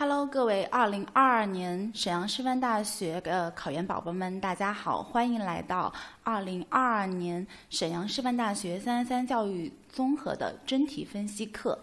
[0.00, 11.76] Hello，各位二零二二年沈阳师范大学的考研宝宝们，大家好，欢迎来到二零二二年沈阳师范大学三三三教育综合的真题分析课。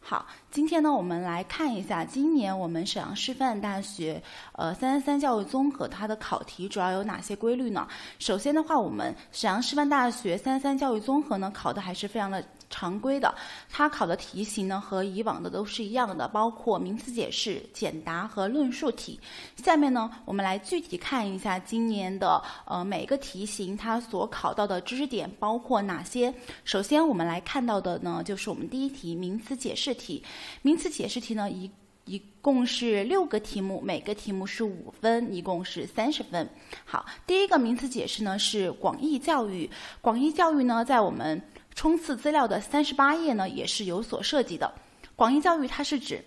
[0.00, 7.86] 好，今天呢，我们来看一下今年我们沈阳师范大学呃三三三教育综合它的考题主要有哪些规律呢？
[8.18, 12.44] 首先的话，我们沈阳师范大学三三三教育综合呢考的还是非常的。
[12.70, 13.34] 常规的，
[13.68, 19.18] 它考的题型呢和以往的都是一样的，包括名词解释、简答和论述题。
[19.56, 26.32] 下面呢，我们来具体看一下今年的呃每个题型它所考到的知识点包括哪些。
[26.64, 30.22] 首先，我们来看到的呢就是我们第一题名词解释题。
[30.62, 31.70] 名词解释题呢一
[32.06, 36.48] 一共是六个题目，每个题目是五分，一共是三十分。
[36.84, 39.70] 好，第一个名词解释呢是广义教育。
[40.00, 41.40] 广义教育呢在我们
[41.74, 44.72] 冲刺资料的三十八页呢，也是有所涉及的。
[45.16, 46.22] 广义教育它是指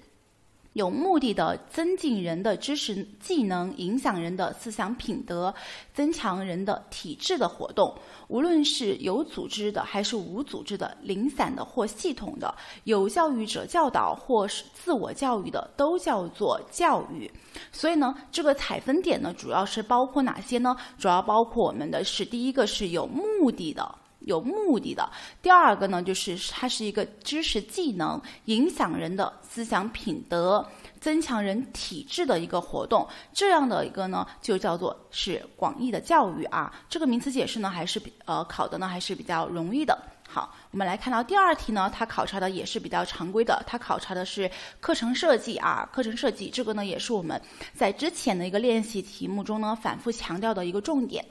[0.74, 5.54] 有目的的增进人的知识技能、影响人的思想品德、
[5.94, 7.96] 增强人的体质的活动。
[8.28, 12.54] 无论是有组织的还是无组织的、零散的或系统的、
[12.86, 17.30] 有教育者教导或是自我教育的，都叫做教育。
[17.72, 20.76] 所以呢，这个采分点呢，主要是包括哪些呢？
[20.98, 23.96] 主要包括我们的是第一个是有目的的。
[24.26, 25.10] 有目的的。
[25.42, 30.66] 第二个呢，就是它是一个知识技能，影响人的思想品德，
[31.00, 33.08] 增强人体质的一个活动。
[33.34, 36.74] 这样的一个呢，就叫做是广义的教育啊。
[36.90, 39.98] 这个名词解释呢，还是比呃考的呢，还是比较容易的。
[40.28, 44.50] 好，我们来看到第二题呢，它考察的也是比较常规的，它考察的是
[44.80, 45.88] 课程设计啊。
[45.94, 47.40] 课程设计这个呢，也是我们
[47.76, 51.24] 在之前的一个练习题目中呢，反复强调的一个重点。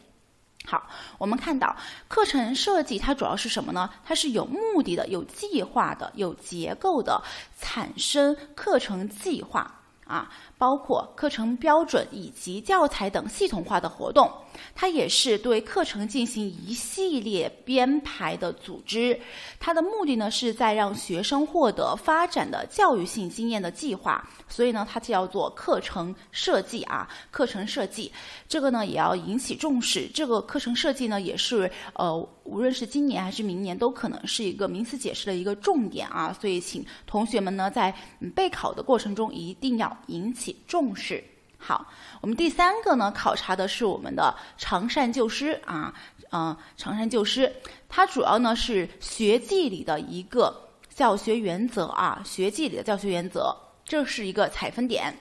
[0.65, 1.77] 好，我们看到
[2.09, 3.91] 课程设计它主要是什么呢？
[4.05, 7.21] 它是有目的的、有计划的、有结构的，
[7.61, 9.82] 产生课程计划
[10.13, 10.31] 啊。
[10.59, 14.31] 包括课程标准以及教材等系统化的活动，
[14.77, 19.19] 它也是对课程进行一系列编排的组织。
[19.59, 24.25] 它的目的呢，是在让学生获得发展的教育性经验的计划。
[24.49, 27.09] 所以呢，它叫做课程设计啊。
[27.33, 28.13] 课程设计
[28.49, 30.07] 这个呢，也要引起重视。
[30.15, 36.33] 这个课程设计呢，也是呃，无论是今年还是明年，都可能是一个名词解释的一个重点啊。
[36.41, 37.93] 所以，请同学们呢，在
[38.37, 40.57] 备考的过程中一定要引起。
[40.67, 41.23] 重视
[41.65, 41.87] 好，
[42.21, 45.95] 我们第三个呢，考察的是我们的常善旧施啊，
[46.33, 47.55] 嗯，常善旧施，
[47.89, 55.17] 它主要呢是学记里的一个教学原则啊，学记里的教学原则，这是一个采分点。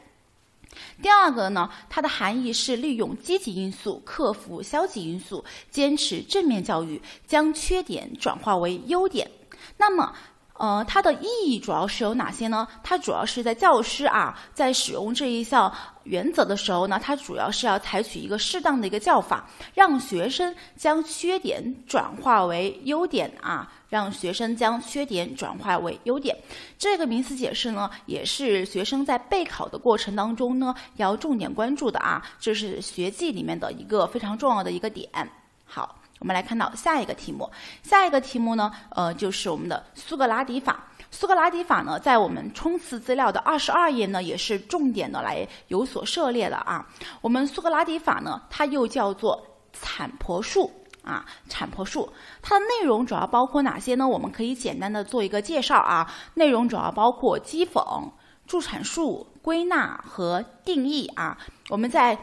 [1.00, 9.30] 第二个呢，它的含义是利用积极因素克服消极因素，坚持正面教育，将缺点转化为优点。
[9.78, 10.16] 那么。
[10.62, 12.68] 呃，它的意义主要是有哪些呢？
[12.84, 15.74] 它主要是在教师啊，在使用这一项
[16.04, 26.38] 原则的时候呢，它主要是要采取一个适当的一个教法，让学生将缺点转化为优点啊，让学生将缺点转化为优点。
[26.78, 35.10] 这个名词解释呢，也是学生在备考的过程当中呢，要重点关注的啊，这是学记里面的一个非常重要的一个点。
[35.66, 36.01] 好。
[36.22, 37.50] 我们来看到下一个题目，
[37.82, 40.86] 下一个题目呢，呃，就是我们的苏格拉底法。
[41.10, 46.88] 苏格拉底法呢，在我们冲刺资料的二十二页呢，也是重点的来有所涉猎的啊。
[47.22, 49.44] 我们苏格拉底法呢，它又叫做
[49.74, 50.72] 产婆术
[51.04, 52.08] 啊，产婆术。
[52.40, 54.08] 它的内容主要包括哪些呢？
[54.08, 56.08] 我们可以简单的做一个介绍啊。
[56.36, 57.84] 内容主要包括讥讽、
[58.46, 61.36] 助产术、归纳和定义啊。
[61.70, 62.16] 我们在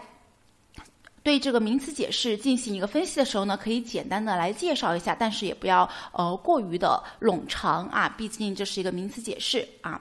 [1.29, 10.01] 对这个名词解释进行一个分析的时候呢，可以简单的来介绍一下，但是也不要呃过于的冗长啊，毕竟这是一个名词解释啊。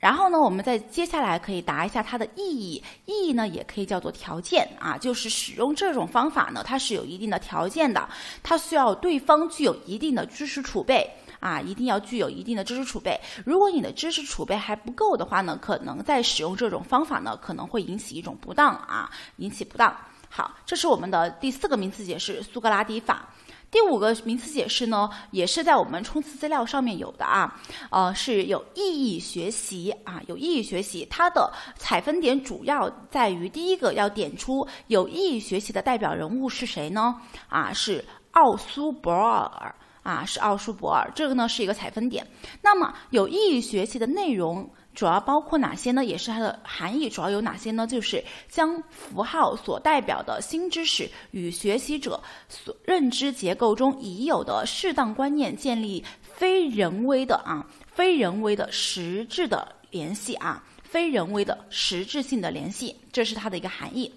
[0.00, 8.08] 然后呢，我们再接下来可以答一下它的意义，意义呢也可以叫做条件啊，就是使用这种方法呢，它是有一定的条件的，
[8.42, 11.08] 它需要对方具有一定的知识储备
[11.38, 13.16] 啊，一定要具有一定的知识储备。
[13.46, 19.96] 如果你的知识储备还不够的话呢，可能在使用这种方法呢，可能会引起一种不当啊，引起不当。
[20.38, 23.28] 好，这是我们的第四个名词解释——苏格拉底法。
[23.72, 31.04] 第五个名词解释呢，也是在我们冲刺资料上面有的啊，呃，是有意义学习啊，有意义学习。
[31.10, 37.16] 它的采分点主要在于第一个要点出有意义学习的代表人物是谁呢？
[37.48, 39.74] 啊，是奥苏博尔
[40.04, 41.10] 啊，是奥苏博尔。
[41.16, 42.24] 这个呢是一个采分点。
[42.62, 44.70] 那么有意义学习的内容。
[44.98, 46.04] 主要包括哪些呢？
[46.04, 47.86] 也是它的含义主要有哪些呢？
[47.86, 64.12] 就是将符号所代表的新知识与学习者所认知结构中已有的适当观念建立非人为的啊非人为的实质的联系啊非人为的实质性的联系，这是它的一个含义。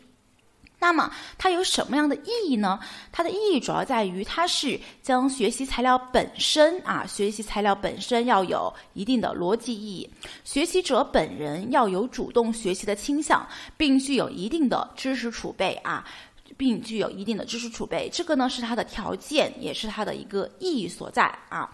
[0.82, 2.80] 那么它有什么样的意义呢？
[3.12, 10.10] 它的意义主要在于，它是将学习材料本身啊，学习材料本身要有一定的逻辑意义，
[10.44, 13.48] 学习者本人要有主动学习的倾向，
[13.78, 16.04] 并具有一定的知识储备啊。
[16.58, 21.68] 并具有一定的知识储备，这个呢是它的条件，也是它的一个意义所在啊。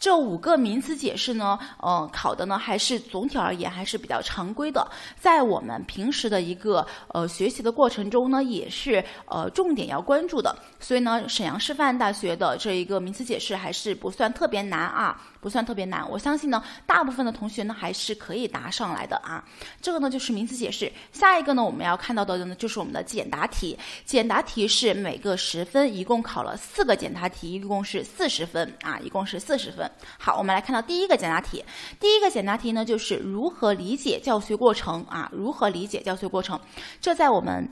[0.00, 10.56] 这五个名词解释呢，呃，考的呢还是总体而言还是比较常规的，在我们平时的一个呃学习的过程中呢，也是呃重点要关注的。
[10.80, 15.20] 所以呢，沈阳师范大学的这一个名词解释还是不算特别难啊。
[15.40, 19.42] 不算特别难，我相信呢，大部分的同学呢还是可以答上来的啊。
[19.80, 23.78] 这个呢就是名词解释，下一个呢我们要看到的呢就是我们的简答题。
[24.04, 29.89] 简答题是每个十分，一共考了四个简答题，一共是四十分啊，一共是四十分。
[30.18, 31.64] 好，我们来看到第一个简答题，
[31.98, 35.30] 第一个简答题呢就是如何理解教学过程啊？
[35.32, 36.58] 如何理解教学过程？
[37.00, 37.68] 这在我们。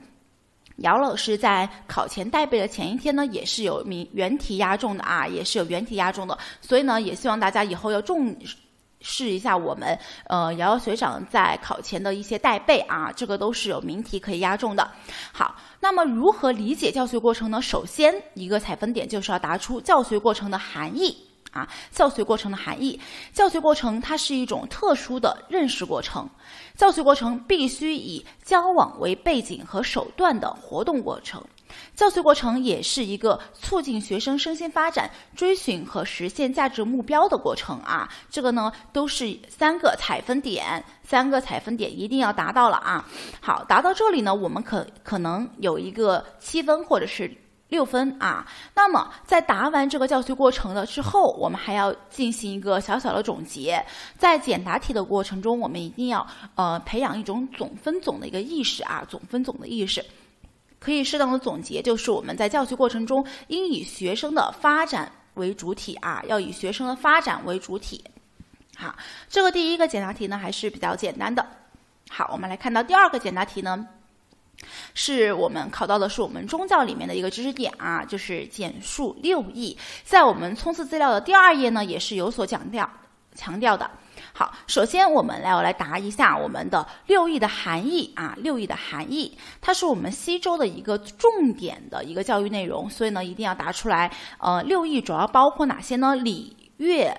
[0.81, 8.33] 姚老师在考前带背的前一天呢，也是有名原题押中的啊，也是有原题押中的，所以呢，也希望大家以后要重
[9.01, 14.89] 视一下我们呃瑶瑶学长在考前的一些带背啊，这个都是有名题可以押中的。
[15.33, 17.61] 好，那么如何理解教学过程呢？
[17.61, 21.28] 首先一个采分点就是要答出教学过程的含义。
[21.51, 22.99] 啊，教学过程的含义，
[23.33, 26.29] 教学过程它是一种特殊的认识过程，
[26.75, 31.43] 教学过程必须以交往为背景和手段的活动过程，
[31.95, 43.07] 教学过程也是一个促进学生身心发展、追寻和实现价值目标的过程啊，这个呢都是三个采分点，三个采分点一定要达到了啊。
[43.41, 47.35] 好，达到这里呢，我们可可能有一个七分或者是。
[47.69, 48.45] 六分啊，
[48.75, 53.83] 那么在答完这个教学过程了之后，我们还要进行一个小小的总结。
[54.17, 56.25] 在简答题的过程中，我们一定要
[56.55, 60.03] 呃培养一种总分总的一个意识啊，总分总的意识，
[60.79, 68.03] 可以适当的总结，就是我们在教学过程中应以学生的发展为主体啊，要以学生的发展为主体。
[68.75, 68.95] 好，
[69.29, 71.45] 这个第一个简答题呢还是比较简单的。
[72.09, 73.87] 好，我们来看到第二个简答题呢。
[74.93, 82.89] 是我们考到的是我们中教里面的一个知识点啊，就是简述六艺，在我们冲刺资料的第二页呢，也是有所强调
[83.35, 83.89] 强调的。
[84.33, 94.11] 好，首先我们来我来答一下我们的六艺的含义啊，六艺的含义，它是我们西周的一个重点的一个教育内容，所以呢一定要答出来。
[94.39, 96.15] 呃，六艺主要包括哪些呢？
[96.15, 97.15] 礼乐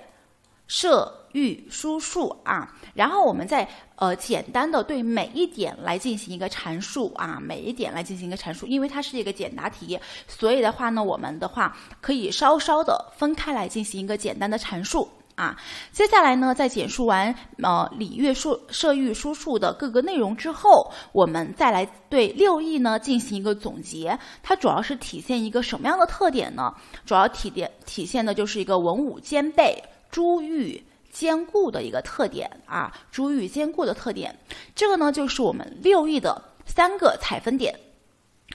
[0.67, 1.20] 射。
[1.33, 15.57] 玉书数啊，然后我们再呃简单的对每一点来进行一个阐述啊，每一点来进行一个阐述，因为它是一个简答题，所以的话呢，我们的话可以稍稍的分开来进行一个简单的阐述啊。
[15.93, 26.75] 接下来呢，在简述完呃礼乐数射御书数的各个内容之后，我们再来对六艺呢进行一个总结，它主要是体现一个什么样的特点呢？
[27.07, 30.83] 主要体点体现的就是一个文武兼备、珠玉。
[31.11, 34.35] 兼顾的一个特点啊，主语兼顾的特点，
[34.75, 37.79] 这个呢就是我们六艺的三个采分点。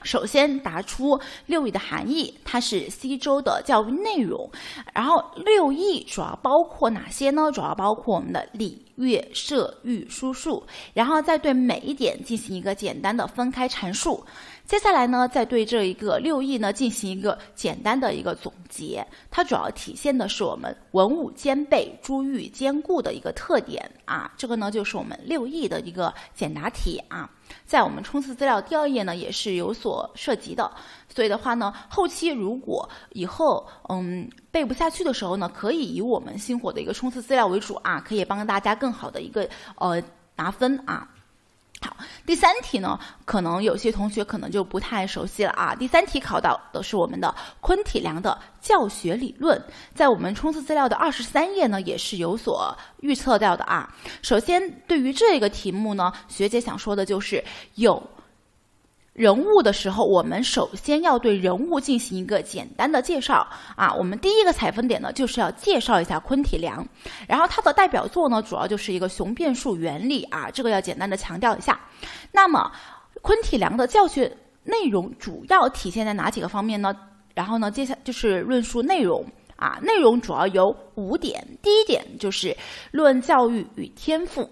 [0.02, 4.48] 首先答出六艺的含义，它是西周的教育内容。
[4.94, 7.50] 然后六艺主要包括哪些呢？
[7.50, 10.64] 主要包括我们的礼乐射御书数。
[10.94, 14.22] 然后再对每一点进行一个简单的分开阐述。
[14.64, 24.32] 接下来呢，再对这一个六艺呢进行一个简单的一个总结，它主要体现的是我们文武兼备、珠玉兼顾的一个特点啊。
[24.36, 27.30] 这个呢就是我们六艺的一个简答题啊，
[27.64, 30.70] 在我们冲刺资料第二页呢也是有所涉及的。
[31.08, 40.02] 所以的话呢，后期如果以后嗯背不下去的时候呢，可以以我们星火的一个冲刺资料为主啊，可以帮大家更好的一个呃
[40.34, 41.08] 拿分啊。
[42.24, 45.74] 第三题呢，可能有些同学可能就不太熟悉了啊。
[45.74, 49.60] 第三题考到的是我们的昆体良的教学理论，
[49.94, 53.92] 在我们冲刺资料的二十三页呢，也是有所预测到的啊。
[54.22, 58.02] 首先，对于这个题目呢，学姐想说的就是有。
[59.16, 63.90] 人物的时候，我们首先要对人物进行一个简单的介绍啊。
[63.94, 66.86] 我们第一个采分点呢，就是要介绍一下昆体良，
[67.26, 71.80] 然后他的代表作呢，主要就是一个雄辩术原理啊，这个要简单的强调一下。
[72.30, 72.70] 那么，
[73.22, 74.30] 昆体良的教学
[74.64, 76.94] 内容主要体现在哪几个方面呢？
[77.34, 79.24] 然后呢，接下就是论述内容
[79.56, 81.42] 啊，内容主要有五点。
[81.62, 82.54] 第一点就是
[82.90, 84.46] 论教育与天赋，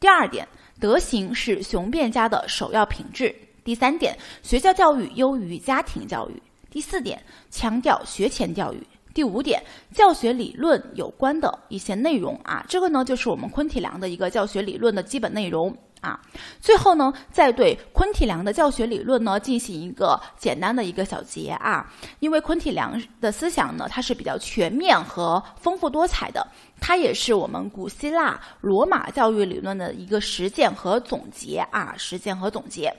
[0.00, 0.48] 第二点，
[0.80, 3.34] 德行是雄辩家的首要品质。
[3.68, 6.42] 第三点，学校教育优于家庭教育。
[6.70, 8.82] 第四点，强调学前教育。
[9.12, 16.18] 第五点，教学理论有关的一些内容啊，这个呢就是我们昆体良的一个教学理论的基本内容啊。
[16.62, 21.92] 最后呢，再对昆体良的教学理论呢进行一个简单的一个小结啊。
[22.20, 26.46] 因为昆体良的思想呢，它是比较全面和丰富多彩的，
[26.80, 32.90] 它也是我们古希腊、罗马教育理论的一个实践和总结啊，实践和总结。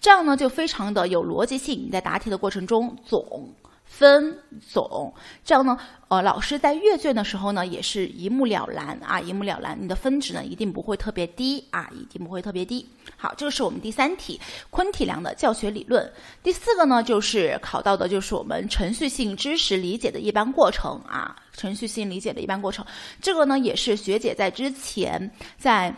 [0.00, 1.84] 这样呢，就非常的有逻辑性。
[1.86, 3.52] 你在答题的过程中，总。
[3.84, 4.38] 分
[4.72, 5.12] 总，
[5.44, 5.76] 这样呢，
[6.08, 9.76] 呃，老师在阅卷的时候呢，也是一目了然啊，一目了然。
[9.78, 12.88] 你的分值呢，一定不会特别低啊，一定不会特别低。
[13.18, 16.10] 好，这个是我们第三题，昆体良的教学理论。
[16.42, 22.82] 第四个呢，就是考到的就是我们程序性知识理解的一般过程啊，程序性理解的一般过程。
[23.20, 25.94] 这个呢，也是学姐在之前在。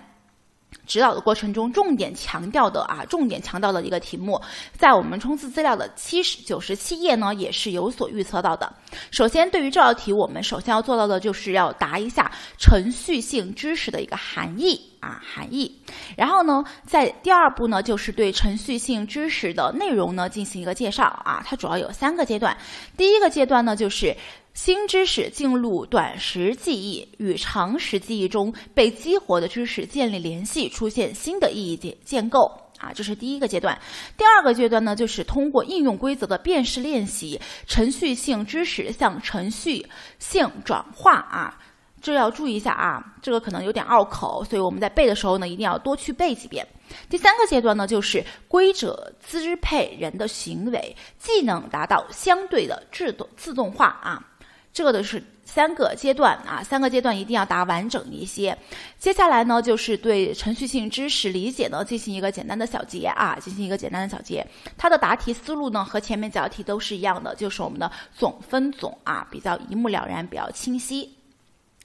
[0.86, 4.40] 指导的过程中，重点强调的啊，重点强调的一个题目，
[4.76, 8.72] 在我们冲刺资料的七十九十七页呢，也是有所预测到的。
[9.10, 15.80] 首先，对于这道题，我们首先要做到的就是要答一下程序性知识的一个含义啊，含义。
[16.16, 22.56] 然后呢，在第二步呢，就是对程序性知识的内容呢进行一个介绍啊，它主要有三个阶段。
[22.96, 24.14] 第一个阶段呢，就是。
[24.54, 33.76] 新知识进入短时记忆，与长时记忆中被激活的知识建立联系，出现新的意义建建构啊，这是第一个阶段。
[34.16, 39.84] 第二个阶段呢，就是通过应用规则的辨识练习，程序性知识向程序
[40.20, 41.58] 性转化啊，
[42.00, 46.64] 这要注意一下啊，这个可能有点拗口，所以我们在背的时候呢，一定要多去背几遍。
[47.10, 54.24] 第三个阶段呢，就是规则支配人的行为，技能达到相对的自动自动化啊。
[54.74, 58.58] 这个的是三个阶段啊，三个阶段一定要答完整一些。
[58.98, 64.44] 接下来呢，就是对程序性知识理解呢进行一个简单的小结啊，进行一个简单的小结。
[64.76, 71.08] 它的答题思路呢和前面几道题都是一样的，就是我们的总分总啊，比较一目了然，比较清晰。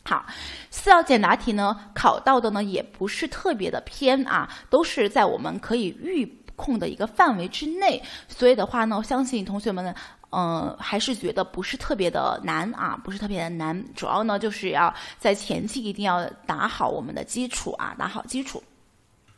[0.03, 0.25] 好，
[0.71, 6.25] 四道简答题呢考到的呢也不是特别的偏啊，都是在我们可以预
[6.59, 9.95] 控的一个范围之内，所以的话呢，我相信同学们呢。
[10.31, 13.83] 嗯，还是觉得不是特别的难啊，不是特别的难。
[13.95, 18.61] 主要呢，就是要在前期一定要打好我们的基础啊，打好基础。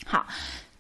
[0.06, 0.26] 好。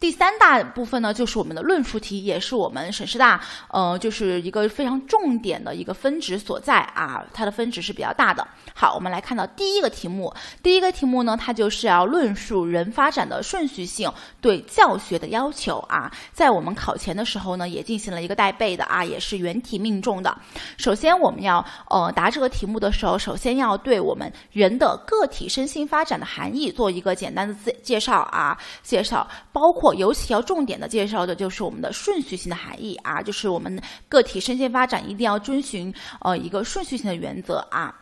[0.01, 3.39] 第三大部分呢，就是我们的论述题，也是我们省师大
[3.69, 8.47] 呃，就是一个非常重点的一个分值所在啊，它的分值是比较大的。
[8.73, 20.35] 好，我们来看到第一个题目，第一个题目呢，它就是要论述人发展的顺序性对教学的要求啊，在我们考前的时候呢，也进行了一个带背的啊，也是原题命中的。
[20.77, 29.90] 首先，我们要呃答这个题目的时候，首先要对我们人的个体身心发展的含义做一个简单的介介绍啊，介绍包括。
[29.95, 37.95] 尤其要重点的介绍的就是我们的顺序性的含义啊，就是我们个体身心发展一定要遵循呃一个顺序性的原则啊。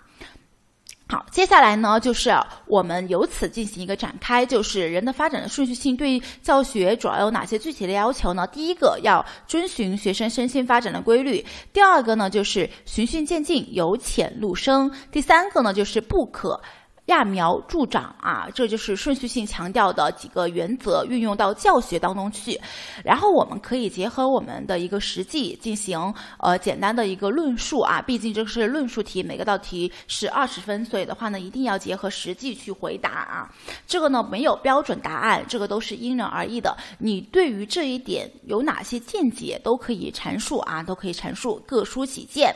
[1.12, 2.31] 好，接下来呢，就是
[2.67, 8.46] 我们由此进行一个展开，就是人的发展的顺序性对教学主要有哪些具体的要求呢？
[8.46, 11.43] 第一个要遵循学生身心发展的规律，
[11.74, 16.62] 第二个呢就是循序渐进，由浅入深，第三个呢就是不可。
[17.10, 22.60] 揠苗助长啊，这就是顺序性强调的几个原则，运用到教学当中去。
[23.04, 33.50] 然后我们可以结合我们的一个实际进行呃简单的一个论述啊，毕竟这是论述题，每个道题是二十分，所以的话呢，一定要结合实际去回答啊。
[33.88, 36.78] 这个呢没有标准答案，这个都是因人而异的。
[37.00, 42.56] 你对于这一点有哪些见解，都可以阐述啊，都可以阐述，各抒己见。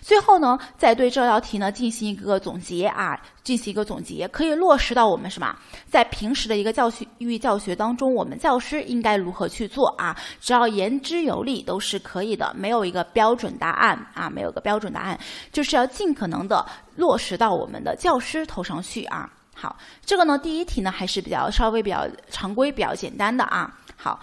[0.00, 3.20] 最后呢，再对这道题呢进行一个总结啊。
[3.42, 5.52] 进行一个总结，可以落实到我们什么？
[5.88, 10.16] 在平时的一个教学育教学当中，我们教师应该如何去做啊？
[10.40, 15.18] 只要言之有理都是可以的，没有一个标准答案啊，没有个标准答案，
[15.50, 19.28] 就是要尽可能的落实到我们的教师头上去啊。
[19.52, 23.76] 好，这个呢，第一题呢还是比较稍微比较常规、比较简单的啊。
[23.96, 24.20] 好，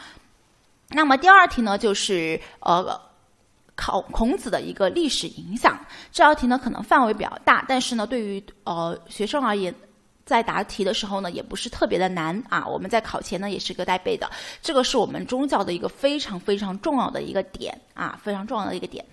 [0.91, 3.06] 那么第二题呢，就是呃。
[3.77, 5.79] 考孔子的一个历史影响，
[6.11, 9.73] 这道题呢可能范围比较大，但是呢对于呃学生而言。
[10.27, 12.67] 在答题的时候呢，也不是特别的难啊。
[12.67, 14.29] 我们在考前呢，也是个带背的。
[14.61, 19.03] 这个是我们宗教的一个非常非常重要的一个点啊，非常重要的一个点。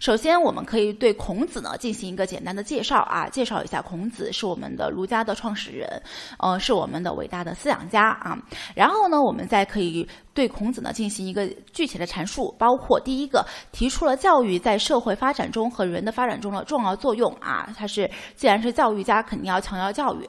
[0.00, 6.02] 首先，我们可以对孔子呢进行一个简单的介绍啊，介绍一下孔子是我们的儒家的创始人，
[6.40, 8.36] 呃，是我们的伟大的思想家啊。
[8.74, 10.04] 然后呢，我们再可以
[10.34, 17.68] 对孔子呢进行一个具体的阐述，包括第一个提出了教育在社会发展中和人的发展中的重要作用啊。
[17.76, 20.28] 他是既然是教育家，肯定要强调教育。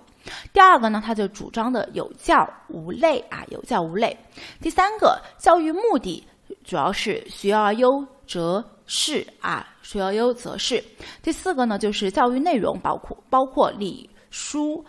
[0.51, 4.17] 第二个呢，他就主张的有教无类啊，有教无类。
[4.62, 6.25] 第三个，教育目的
[6.63, 10.84] 主要是学而优则仕啊，学而优则仕。
[11.22, 14.84] 第四个呢，就是教育内容包括包括礼书、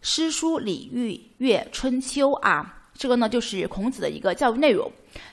[0.00, 2.80] 诗书、礼乐、乐、春秋啊。
[2.96, 4.90] 这个呢就是孔子的一个教育内容。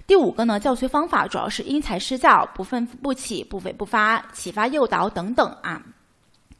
[0.08, 5.80] 第五个呢，教学方法主要是因材施教，不愤不启，不悱不发，启发诱导等等啊。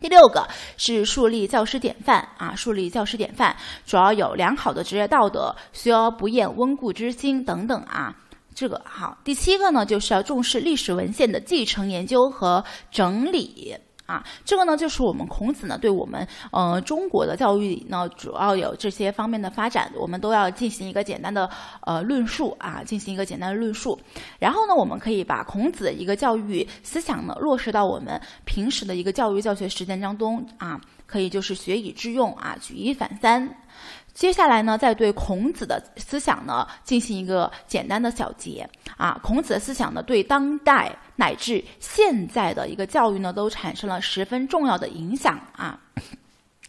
[0.02, 3.56] 第六个是树立教师典范啊，树立教师典范，
[3.86, 8.12] 主要有良好的职业道德，学而不厌，温故知新等等啊。
[8.56, 9.16] 这个好。
[9.24, 13.78] 第七个呢，就是要重视历史文献的继承、研究和整理。
[14.06, 21.50] 啊，这个呢，就是我们孔子呢，对我们呃中国的教育呢，主要有这些方面的发展，我们都要进行一个简单的
[21.82, 23.98] 呃论述啊，进行一个简单的论述。
[24.40, 33.48] 然后呢，我们可以把孔子的一个教育思想呢，落实到我们平时的一个教育教学实践当中啊，可以就是学以致用啊，举一反三。
[34.14, 39.20] 接下来呢，再对孔子的思想呢进行一个简单的小结啊。
[39.24, 45.80] 孔子的思想呢，对当代乃至现在的一个教育呢，都产生了十分重要的影响啊。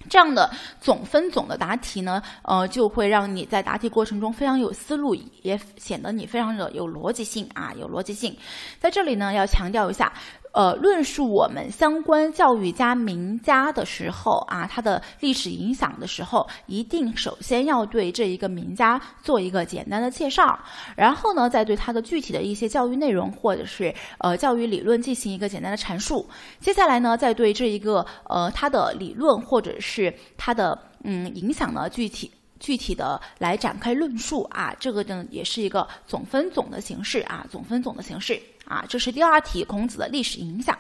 [0.09, 8.37] 这样的总分总的答题呢，呃，就会让你在答题过程中非常有思路，也显得你非常的有逻辑性啊，有逻辑性。
[8.81, 10.13] 在这里呢，要强调一下。
[10.53, 20.59] 呃，论述我们相关教育家名家的时候啊，他的历史影响的时候，一定首先要对这一个名家做一个简单的介绍，
[20.95, 26.29] 然后呢，再对他的具体的一些教育内容或者是呃教育理论进行一个简单的阐述。
[26.61, 32.31] 接下来呢，再对这一个呃他的理论或者是他的嗯影响呢，具体
[32.61, 38.39] 具体的来展开论述啊，这个呢也是一个总分总的形式啊，总分总的形式。
[38.66, 40.76] 啊，这是第二题，孔子的历史影响。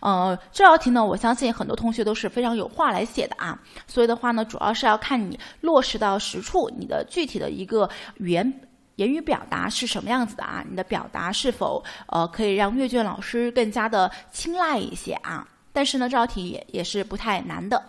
[0.00, 3.58] 呃，这道题呢，我相信很多同学都是非常有话来写的啊。
[3.86, 8.60] 所以的话呢，主要是要看你落实到实处，你的具体的一个语言
[8.96, 10.64] 言语表达是什么样子的啊？
[10.68, 15.46] 你的表达是否呃可以让阅卷老师更加的青睐一些啊？
[15.72, 17.82] 但是呢，这道题也也是不太难的。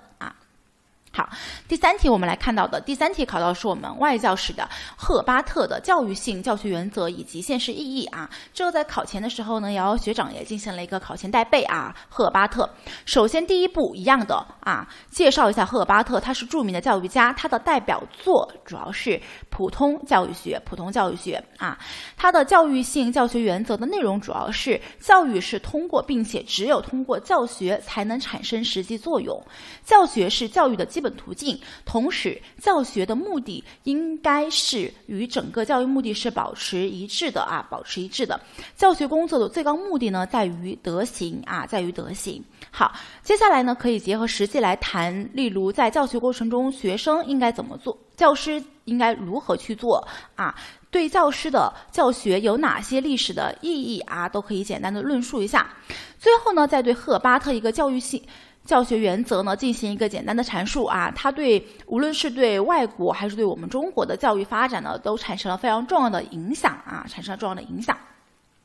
[1.16, 1.30] 好，
[1.66, 4.68] 第三题我们来看到的第三题考到是我们外教史的
[4.98, 8.30] 赫巴特的教育性教学原则以及现实意义啊。
[8.54, 11.96] 这个在考前的时候呢，瑶瑶学长也进行了一个考前带背啊。
[12.10, 12.70] 赫巴特，
[13.06, 19.18] 首先第一步一样的啊，介绍一下赫巴特，他是著名的教育家，他的代表作主要是
[19.50, 21.80] 普通教育学，普通教育学啊。
[22.18, 29.42] 他的教育性教学原则的内容主要是教育是通过并且只有通过教学才能产生实际作用，
[29.86, 31.05] 教学是教育的基本。
[31.06, 38.42] 本途径，同时教学的目的应该是与整个教育目的是保持一致的啊，保持一致的。
[38.76, 42.44] 教学工作的最高目的呢，在于德行啊，在于德行。
[42.72, 42.92] 好，
[43.22, 50.56] 接下来呢，可以结合实际来谈，例如在教学过程中，学生应该怎么做，教师应该如何去做啊？
[50.90, 54.28] 对教师的教学有哪些历史的意义啊？
[54.28, 55.70] 都可以简单的论述一下。
[56.18, 58.22] 最后呢，再对赫巴特一个教育性。
[58.66, 67.96] 教学原则呢，进行一个简单的阐述啊，它对无论是对外国还是对我们中国的教育发展呢，都产生了非常重要的影响啊，产生了重要的影响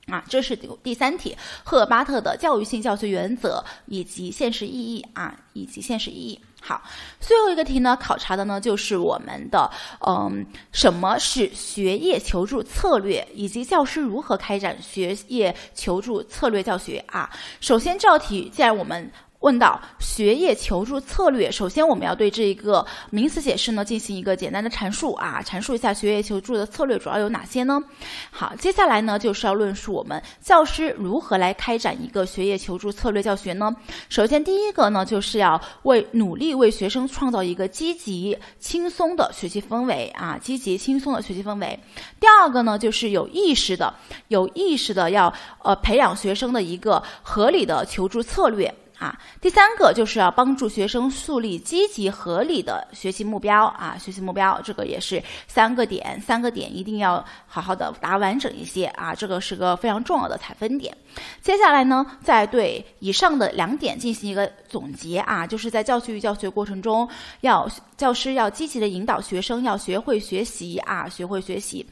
[0.07, 0.25] 啊。
[0.27, 6.41] 这是第第三题，赫尔巴特的教育性教学原则以及现实意义啊，以及现实意义。
[6.63, 6.83] 好，
[7.21, 9.71] 最后一个题呢，考察的呢就是我们的
[10.07, 17.31] 嗯，什么是学业求助策略，以及教师如何开展学业求助策略教学啊。
[17.61, 19.11] 首先这道题，既然我们
[19.41, 27.83] 问到学业求助策略，首先我们要对这一个名词解释呢进行一个简单的阐述啊，阐述一下学业求助的策略主要有哪些呢？
[28.31, 33.75] 好，接下来呢就是要论述我们教师如何来开展一个学业求助策略教学呢？
[34.11, 41.81] 首先第一个呢就是要为努力为学生创造一个积极轻松的学习氛围啊，积极轻松的学习氛围。
[42.21, 43.95] 第二个呢就是有意识的、
[44.29, 48.73] 有意识的要呃培养学生的一个合理的求助策略。
[49.01, 60.95] 啊，第三个就是要帮助学生树立积极合理的学习目标啊，学习目标这个也是三个点，三个点一定要好好的答完整一些啊，这个是个非常重要的采分点。
[61.41, 67.09] 接下来呢，再对以上的两点进行一个总结啊，就是在教学与教学过程中，
[67.41, 71.87] 要教师要积极的引导学生，要学会学习啊，学会学习。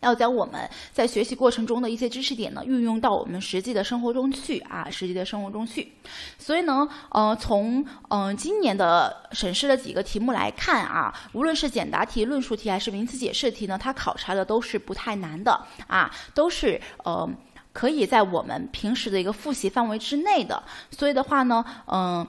[0.00, 5.92] 要将我们在学习过程中的一些知识点呢，运用到我们实际的生活中去啊，实际的生活中去。
[6.38, 17.28] 所以呢，呃，从嗯今年的审视的几个题目来看啊，无论是简答题、论述题还是名词解释题呢，它考察的都是不太难的啊，都是呃
[17.72, 20.62] 可以在我们平时的一个复习范围之内的。
[20.90, 22.26] 所以的话呢，嗯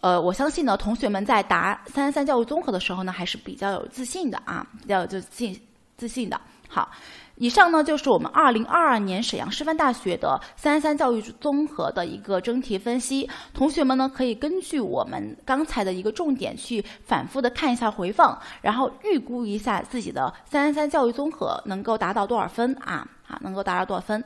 [0.00, 5.60] 呃，我相信呢，同学们在答三三三教育综合的时候呢，还是比较有自信的啊，比较有自信
[5.96, 6.40] 自信的。
[6.74, 6.90] 好，
[7.34, 13.28] 以上呢就是我们二零二二年沈阳师范大学的三三教育综合的一个真题分析。
[13.52, 23.06] 同学们呢可以根据我们刚才的一个重点去反复的看一下回放，然后预估一下自己的三三三教育综合能够达到多少分啊？
[23.28, 24.24] 啊，能够达到多少分？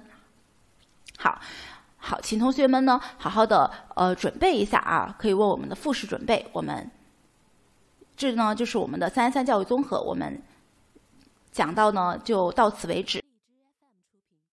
[1.18, 1.40] 好。
[1.98, 6.46] 好，请同学们呢好好的呃准备一下啊，可以为我们的复试准备。
[6.52, 6.88] 我们
[8.16, 10.40] 这呢就是我们的三三教育综合，我们
[11.56, 13.25] 讲到呢就到此为止。